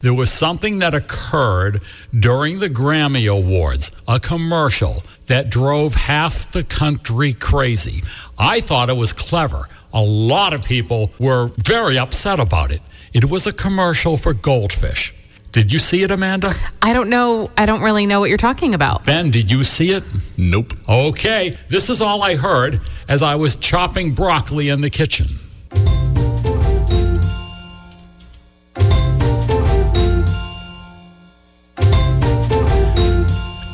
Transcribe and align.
There 0.00 0.12
was 0.12 0.30
something 0.30 0.80
that 0.80 0.92
occurred 0.92 1.80
during 2.12 2.58
the 2.58 2.68
Grammy 2.68 3.32
Awards, 3.32 3.90
a 4.06 4.20
commercial 4.20 5.02
that 5.24 5.48
drove 5.48 5.94
half 5.94 6.52
the 6.52 6.64
country 6.64 7.32
crazy. 7.32 8.02
I 8.38 8.60
thought 8.60 8.90
it 8.90 8.98
was 8.98 9.14
clever. 9.14 9.70
A 9.94 10.02
lot 10.02 10.52
of 10.52 10.62
people 10.62 11.12
were 11.18 11.50
very 11.56 11.98
upset 11.98 12.38
about 12.38 12.72
it. 12.72 12.82
It 13.14 13.30
was 13.30 13.46
a 13.46 13.52
commercial 13.52 14.18
for 14.18 14.34
goldfish. 14.34 15.14
Did 15.50 15.72
you 15.72 15.78
see 15.78 16.02
it, 16.02 16.10
Amanda? 16.10 16.52
I 16.82 16.92
don't 16.92 17.08
know. 17.08 17.50
I 17.56 17.64
don't 17.64 17.80
really 17.80 18.04
know 18.04 18.20
what 18.20 18.28
you're 18.28 18.36
talking 18.36 18.74
about. 18.74 19.04
Ben, 19.04 19.30
did 19.30 19.50
you 19.50 19.64
see 19.64 19.92
it? 19.92 20.04
Nope. 20.36 20.74
Okay, 20.86 21.56
this 21.70 21.88
is 21.88 22.02
all 22.02 22.22
I 22.22 22.36
heard 22.36 22.82
as 23.08 23.22
I 23.22 23.36
was 23.36 23.56
chopping 23.56 24.12
broccoli 24.12 24.68
in 24.68 24.82
the 24.82 24.90
kitchen. 24.90 25.28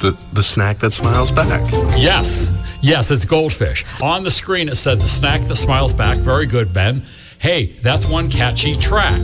The 0.00 0.16
the 0.32 0.42
snack 0.42 0.78
that 0.78 0.92
smiles 0.92 1.30
back. 1.30 1.70
Yes, 1.96 2.78
yes, 2.82 3.10
it's 3.10 3.24
goldfish. 3.24 3.84
On 4.02 4.22
the 4.22 4.30
screen, 4.30 4.68
it 4.68 4.76
said 4.76 5.00
the 5.00 5.08
snack 5.08 5.40
that 5.42 5.56
smiles 5.56 5.92
back. 5.92 6.18
Very 6.18 6.46
good, 6.46 6.72
Ben. 6.72 7.02
Hey, 7.38 7.72
that's 7.82 8.06
one 8.08 8.30
catchy 8.30 8.76
track. 8.76 9.20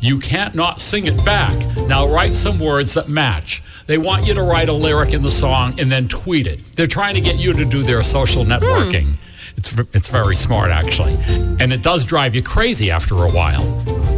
You 0.00 0.18
can't 0.18 0.54
not 0.54 0.80
sing 0.80 1.06
it 1.06 1.24
back. 1.24 1.54
Now 1.88 2.06
write 2.06 2.32
some 2.32 2.58
words 2.58 2.94
that 2.94 3.08
match. 3.08 3.62
They 3.86 3.96
want 3.98 4.26
you 4.26 4.34
to 4.34 4.42
write 4.42 4.68
a 4.68 4.72
lyric 4.72 5.14
in 5.14 5.22
the 5.22 5.30
song 5.30 5.78
and 5.80 5.90
then 5.90 6.08
tweet 6.08 6.46
it. 6.46 6.60
They're 6.72 6.86
trying 6.86 7.14
to 7.14 7.22
get 7.22 7.36
you 7.36 7.52
to 7.54 7.64
do 7.64 7.82
their 7.82 8.02
social 8.02 8.44
networking. 8.44 9.14
Hmm. 9.16 9.56
It's, 9.56 9.78
it's 9.94 10.08
very 10.08 10.36
smart, 10.36 10.70
actually. 10.70 11.16
And 11.58 11.72
it 11.72 11.82
does 11.82 12.04
drive 12.04 12.34
you 12.34 12.42
crazy 12.42 12.90
after 12.90 13.14
a 13.14 13.30
while. 13.30 13.62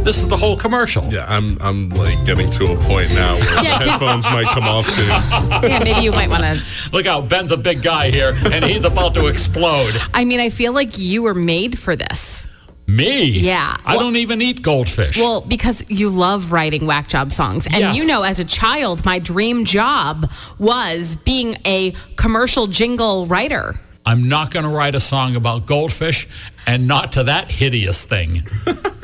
This 0.07 0.19
is 0.21 0.27
the 0.29 0.37
whole 0.37 0.55
commercial. 0.55 1.03
Yeah, 1.11 1.25
I'm 1.27 1.57
I'm 1.59 1.89
like 1.89 2.17
getting 2.25 2.49
to 2.51 2.63
a 2.63 2.77
point 2.77 3.09
now 3.13 3.35
where 3.35 3.43
Yeah. 3.63 3.77
the 3.77 3.89
headphones 3.91 4.23
might 4.23 4.45
come 4.47 4.63
off 4.63 4.85
soon. 4.87 5.05
Yeah, 5.69 5.83
maybe 5.83 5.99
you 5.99 6.11
might 6.11 6.29
want 6.29 6.43
to. 6.43 6.89
Look 6.93 7.05
out, 7.05 7.27
Ben's 7.27 7.51
a 7.51 7.57
big 7.57 7.81
guy 7.83 8.09
here, 8.09 8.31
and 8.53 8.63
he's 8.63 8.85
about 8.85 9.13
to 9.15 9.27
explode. 9.27 9.93
I 10.13 10.23
mean, 10.23 10.39
I 10.39 10.49
feel 10.49 10.71
like 10.71 10.97
you 10.97 11.23
were 11.23 11.33
made 11.33 11.77
for 11.77 11.97
this. 11.97 12.47
Me? 12.87 13.25
Yeah. 13.25 13.75
I 13.85 13.97
Well- 13.97 14.05
don't 14.05 14.15
even 14.15 14.41
eat 14.41 14.61
goldfish. 14.61 15.17
Well, 15.17 15.41
because 15.41 15.83
you 15.89 16.09
love 16.09 16.53
writing 16.53 16.85
whack 16.87 17.09
job 17.09 17.33
songs. 17.33 17.65
And 17.65 17.75
Yes. 17.75 17.97
you 17.97 18.05
know, 18.07 18.23
as 18.23 18.39
a 18.39 18.45
child, 18.45 19.03
my 19.03 19.19
dream 19.19 19.65
job 19.65 20.31
was 20.57 21.17
being 21.25 21.57
a 21.65 21.93
commercial 22.15 22.67
jingle 22.67 23.25
writer. 23.25 23.77
I'm 24.05 24.29
not 24.29 24.51
going 24.51 24.63
to 24.63 24.71
write 24.71 24.95
a 24.95 25.01
song 25.01 25.35
about 25.35 25.65
goldfish 25.65 26.29
and 26.65 26.87
not 26.87 27.11
to 27.13 27.23
that 27.25 27.51
hideous 27.51 28.03
thing. 28.05 28.43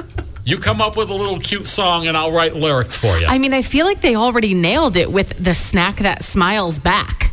you 0.46 0.58
come 0.58 0.82
up 0.82 0.98
with 0.98 1.10
a 1.10 1.14
little 1.14 1.40
cute 1.40 1.68
song 1.68 2.08
and 2.08 2.18
I'll 2.18 2.32
write 2.32 2.56
lyrics 2.56 2.96
for 2.96 3.18
you. 3.18 3.26
I 3.26 3.38
mean, 3.38 3.54
I 3.54 3.62
feel 3.62 3.86
like 3.86 4.02
they 4.02 4.16
already 4.16 4.54
nailed 4.54 4.98
it 4.98 5.12
with 5.12 5.34
the 5.42 5.54
snack 5.54 5.98
that 5.98 6.24
smiles 6.24 6.80
back. 6.80 7.33